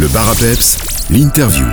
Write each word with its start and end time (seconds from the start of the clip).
Le 0.00 0.08
bar 0.08 0.30
à 0.30 0.34
peps, 0.34 0.78
l'interview. 1.10 1.66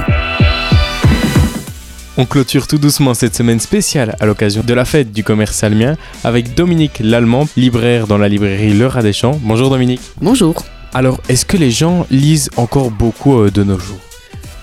On 2.17 2.25
clôture 2.25 2.67
tout 2.67 2.77
doucement 2.77 3.13
cette 3.13 3.33
semaine 3.33 3.61
spéciale 3.61 4.17
à 4.19 4.25
l'occasion 4.25 4.63
de 4.67 4.73
la 4.73 4.83
fête 4.83 5.13
du 5.13 5.23
commerce 5.23 5.63
almien 5.63 5.95
avec 6.25 6.53
Dominique 6.53 6.99
Lallemand, 6.99 7.47
libraire 7.55 8.05
dans 8.05 8.17
la 8.17 8.27
librairie 8.27 8.73
Le 8.73 8.85
Rat 8.85 9.01
des 9.01 9.13
Champs. 9.13 9.39
Bonjour 9.41 9.69
Dominique. 9.69 10.01
Bonjour. 10.19 10.65
Alors, 10.93 11.21
est-ce 11.29 11.45
que 11.45 11.55
les 11.55 11.71
gens 11.71 12.05
lisent 12.11 12.49
encore 12.57 12.91
beaucoup 12.91 13.39
euh, 13.39 13.49
de 13.49 13.63
nos 13.63 13.79
jours? 13.79 13.99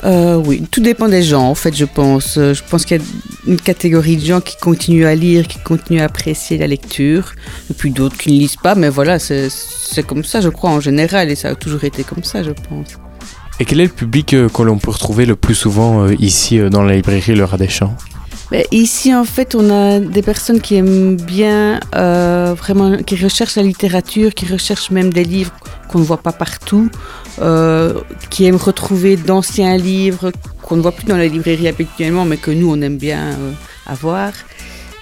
Euh, 0.05 0.35
oui, 0.35 0.63
tout 0.71 0.83
dépend 0.83 1.09
des 1.09 1.23
gens, 1.23 1.49
en 1.49 1.55
fait, 1.55 1.75
je 1.75 1.87
pense. 1.87 2.37
Euh, 2.37 2.53
Je 2.53 2.63
pense 2.69 2.85
qu'il 2.85 2.99
y 2.99 3.01
a 3.01 3.05
une 3.47 3.59
catégorie 3.59 4.19
de 4.19 4.27
gens 4.27 4.43
qui 4.43 4.59
continuent 4.59 5.07
à 5.07 5.15
lire, 5.15 5.49
qui 5.49 5.59
continuent 5.59 6.03
à 6.03 6.05
apprécier 6.05 6.59
la 6.59 6.67
lecture, 6.67 7.33
et 7.71 7.73
puis 7.73 7.91
d'autres 7.91 8.19
qui 8.19 8.31
ne 8.31 8.41
lisent 8.41 8.57
pas, 8.57 8.75
mais 8.75 8.91
voilà, 8.91 9.19
c'est 9.19 9.49
comme 10.07 10.23
ça, 10.23 10.43
je 10.43 10.51
crois, 10.51 10.69
en 10.69 10.81
général, 10.81 11.31
et 11.31 11.35
ça 11.35 11.49
a 11.49 11.55
toujours 11.55 11.85
été 11.85 12.05
comme 12.05 12.25
ça, 12.25 12.43
je 12.43 12.51
pense. 12.51 12.99
Et 13.61 13.65
quel 13.65 13.81
est 13.81 13.85
le 13.85 13.91
public 13.91 14.35
euh, 14.35 14.49
que 14.49 14.63
l'on 14.63 14.79
peut 14.79 14.91
retrouver 14.91 15.27
le 15.27 15.37
plus 15.37 15.55
souvent 15.55 16.05
euh, 16.05 16.15
ici 16.19 16.59
euh, 16.59 16.71
dans 16.71 16.83
la 16.83 16.97
librairie 16.97 17.37
Le 17.37 17.47
Champs? 17.69 17.97
Mais 18.51 18.67
ici, 18.73 19.15
en 19.15 19.25
fait, 19.25 19.55
on 19.55 19.71
a 19.71 20.01
des 20.01 20.23
personnes 20.23 20.61
qui 20.61 20.75
aiment 20.75 21.17
bien, 21.17 21.81
vraiment, 21.93 22.99
qui 22.99 23.17
recherchent 23.17 23.57
la 23.57 23.63
littérature, 23.63 24.35
qui 24.35 24.47
recherchent 24.47 24.91
même 24.91 25.13
des 25.13 25.25
livres 25.25 25.53
qu'on 25.89 25.99
ne 25.99 26.05
voit 26.05 26.19
pas 26.19 26.31
partout, 26.31 26.91
qui 28.31 28.45
aiment 28.45 28.57
retrouver 28.57 29.17
d'anciens 29.17 29.77
livres 29.79 30.31
qu'on 30.63 30.77
ne 30.77 30.83
voit 30.83 30.93
plus 30.93 31.07
dans 31.07 31.17
la 31.17 31.27
librairie 31.27 31.69
habituellement, 31.69 32.27
mais 32.27 32.37
que 32.37 32.51
nous, 32.51 32.71
on 32.71 32.81
aime 32.83 32.99
bien 32.99 33.31
avoir. 33.87 34.33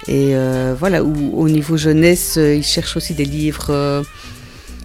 Et 0.06 0.34
voilà, 0.78 1.02
ou 1.02 1.32
au 1.34 1.48
niveau 1.48 1.76
jeunesse, 1.76 2.38
ils 2.40 2.64
cherchent 2.64 2.96
aussi 2.96 3.12
des 3.12 3.26
livres 3.26 4.04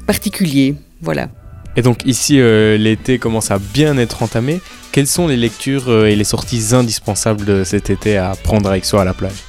particuliers. 0.08 0.76
Voilà. 1.00 1.30
Et 1.77 1.84
donc 1.84 1.99
ici, 2.05 2.41
euh, 2.41 2.76
l'été 2.76 3.20
commence 3.20 3.52
à 3.52 3.59
bien 3.59 3.98
être 3.98 4.23
entamé. 4.23 4.59
Quelles 4.91 5.08
sont 5.08 5.27
les 5.27 5.38
lectures 5.38 5.90
euh, 5.90 6.08
et 6.08 6.16
les 6.16 6.23
sorties 6.23 6.73
indispensables 6.73 7.45
de 7.45 7.64
cet 7.64 7.92
été 7.92 8.17
à 8.17 8.36
prendre 8.36 8.67
avec 8.69 8.84
soi 8.84 9.03
à 9.03 9.06
la 9.06 9.14
plage? 9.14 9.44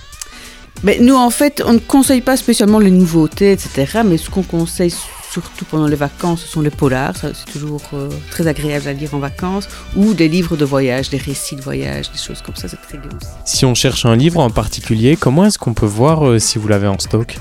Mais 0.85 0.99
nous, 1.01 1.17
en 1.17 1.31
fait, 1.31 1.63
on 1.67 1.73
ne 1.73 1.79
conseille 1.79 2.21
pas 2.21 2.37
spécialement 2.37 2.79
les 2.79 2.91
nouveautés, 2.91 3.53
etc. 3.53 4.03
Mais 4.05 4.19
ce 4.19 4.31
qu'on 4.31 4.43
conseille 4.43 4.93
surtout 5.31 5.65
pendant 5.65 5.87
les 5.87 5.97
vacances, 5.97 6.43
ce 6.43 6.49
sont 6.49 6.61
les 6.61 6.71
polars. 6.71 7.17
C'est 7.17 7.51
toujours 7.51 7.83
euh, 7.95 8.11
très 8.31 8.47
agréable 8.47 8.89
à 8.89 8.93
lire 8.93 9.15
en 9.15 9.19
vacances. 9.19 9.67
Ou 9.97 10.15
des 10.15 10.29
livres 10.29 10.57
de 10.57 10.65
voyage, 10.65 11.11
des 11.11 11.17
récits 11.17 11.57
de 11.57 11.63
voyage, 11.63 12.13
des 12.13 12.19
choses 12.19 12.43
comme 12.43 12.57
ça. 12.57 12.69
C'est 12.69 12.81
très 12.81 12.99
bien 12.99 13.11
aussi. 13.11 13.31
Si 13.45 13.65
on 13.65 13.75
cherche 13.75 14.05
un 14.07 14.17
livre 14.17 14.41
en 14.41 14.51
particulier, 14.51 15.17
comment 15.17 15.47
est-ce 15.47 15.59
qu'on 15.59 15.75
peut 15.75 15.87
voir 15.87 16.27
euh, 16.27 16.39
si 16.39 16.59
vous 16.59 16.69
l'avez 16.69 16.89
en 16.89 16.99
stock? 16.99 17.39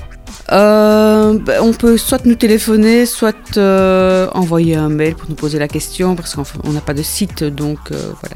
Euh, 0.51 1.37
ben, 1.39 1.61
on 1.61 1.73
peut 1.73 1.97
soit 1.97 2.25
nous 2.25 2.35
téléphoner, 2.35 3.05
soit 3.05 3.57
euh, 3.57 4.27
envoyer 4.33 4.75
un 4.75 4.89
mail 4.89 5.15
pour 5.15 5.29
nous 5.29 5.35
poser 5.35 5.59
la 5.59 5.67
question, 5.67 6.15
parce 6.15 6.35
qu'on 6.35 6.71
n'a 6.71 6.81
pas 6.81 6.93
de 6.93 7.01
site, 7.01 7.43
donc 7.43 7.79
euh, 7.91 8.11
voilà. 8.21 8.35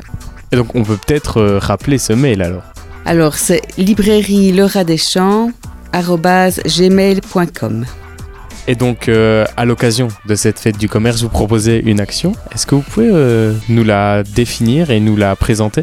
Et 0.52 0.58
donc 0.58 0.76
on 0.76 0.84
peut 0.84 0.98
peut-être 0.98 1.42
rappeler 1.62 1.98
ce 1.98 2.14
mail 2.14 2.42
alors. 2.42 2.64
Alors, 3.06 3.36
c'est 3.36 3.62
librairie 3.78 4.52
le 4.52 4.66
rat 4.66 4.84
des 4.84 4.98
champs, 4.98 5.52
arobase 5.94 6.62
gmail.com. 6.66 7.86
Et 8.67 8.76
donc, 8.76 9.09
à 9.09 9.66
l'occasion 9.66 10.09
de 10.28 10.36
cette 10.36 10.59
fête 10.59 10.78
du 10.78 10.88
commerce, 10.88 11.23
vous 11.23 11.30
proposez 11.30 11.82
une 11.84 12.00
action. 12.00 12.34
Est-ce 12.54 12.67
que 12.67 12.76
vous 12.76 12.82
pouvez 12.82 13.09
nous 13.70 13.84
la 13.84 14.22
définir 14.22 14.92
et 14.92 15.00
nous 15.00 15.16
la 15.16 15.36
présenter? 15.36 15.82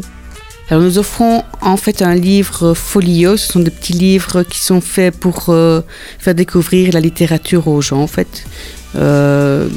Alors 0.69 0.83
nous 0.83 0.99
offrons 0.99 1.43
en 1.61 1.77
fait 1.77 2.03
un 2.03 2.13
livre 2.13 2.75
folio, 2.75 3.37
ce 3.37 3.53
sont 3.53 3.59
des 3.59 3.71
petits 3.71 3.93
livres 3.93 4.43
qui 4.43 4.59
sont 4.59 4.81
faits 4.81 5.17
pour 5.17 5.49
euh, 5.49 5.81
faire 6.19 6.35
découvrir 6.35 6.93
la 6.93 6.99
littérature 6.99 7.67
aux 7.67 7.81
gens 7.81 8.01
en 8.01 8.07
fait. 8.07 8.45
Euh, 8.95 9.67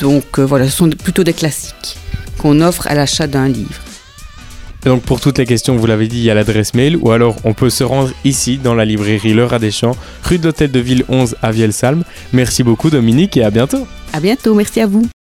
donc 0.00 0.38
euh, 0.38 0.44
voilà, 0.44 0.66
ce 0.66 0.76
sont 0.76 0.90
plutôt 0.90 1.24
des 1.24 1.32
classiques 1.32 1.96
qu'on 2.38 2.60
offre 2.60 2.86
à 2.86 2.94
l'achat 2.94 3.26
d'un 3.26 3.48
livre. 3.48 3.80
Et 4.84 4.88
donc, 4.88 5.02
pour 5.02 5.20
toutes 5.20 5.38
les 5.38 5.46
questions, 5.46 5.76
vous 5.76 5.86
l'avez 5.86 6.06
dit, 6.06 6.18
il 6.18 6.24
y 6.24 6.30
a 6.30 6.34
l'adresse 6.34 6.74
mail 6.74 6.96
ou 6.96 7.10
alors 7.10 7.36
on 7.44 7.54
peut 7.54 7.70
se 7.70 7.82
rendre 7.82 8.12
ici 8.24 8.58
dans 8.58 8.74
la 8.74 8.84
librairie 8.84 9.32
Le 9.32 9.44
Rat 9.44 9.58
des 9.58 9.72
Champs, 9.72 9.96
rue 10.22 10.38
de 10.38 10.44
l'Hôtel 10.44 10.70
de 10.70 10.78
Ville 10.78 11.04
11 11.08 11.34
à 11.42 11.50
Vielsalm. 11.50 12.04
Merci 12.32 12.62
beaucoup, 12.62 12.90
Dominique, 12.90 13.36
et 13.36 13.42
à 13.42 13.50
bientôt. 13.50 13.86
À 14.12 14.20
bientôt, 14.20 14.54
merci 14.54 14.80
à 14.80 14.86
vous. 14.86 15.08